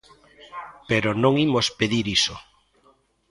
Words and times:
Pero 0.89 1.09
non 1.23 1.33
imos 1.47 1.67
pedir 1.79 2.05
iso. 2.17 2.35